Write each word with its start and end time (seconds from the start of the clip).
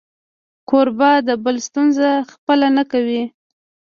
کوربه 0.69 1.11
د 1.27 1.29
بل 1.43 1.55
ستونزه 1.67 2.09
خپله 2.31 2.67
نه 2.77 2.83
کوي. 2.91 3.23